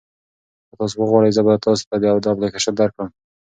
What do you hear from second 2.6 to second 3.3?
درکړم.